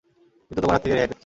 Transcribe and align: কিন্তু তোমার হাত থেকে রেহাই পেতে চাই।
কিন্তু 0.47 0.59
তোমার 0.63 0.75
হাত 0.75 0.81
থেকে 0.83 0.93
রেহাই 0.95 1.05
পেতে 1.09 1.13
চাই। 1.15 1.19